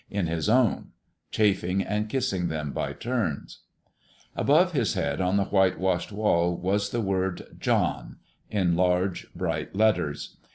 [0.09, 0.87] in his own,
[1.29, 3.59] chafing and kissing them by turns.
[4.35, 8.15] Above his head on the whitewashed wall was the word "John,"
[8.49, 10.37] in large, bright letters.